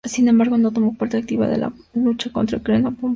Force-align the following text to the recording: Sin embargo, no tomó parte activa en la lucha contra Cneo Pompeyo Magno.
Sin 0.03 0.27
embargo, 0.27 0.57
no 0.57 0.71
tomó 0.71 0.97
parte 0.97 1.17
activa 1.17 1.53
en 1.53 1.61
la 1.61 1.73
lucha 1.93 2.31
contra 2.31 2.57
Cneo 2.57 2.81
Pompeyo 2.85 2.91
Magno. 2.93 3.09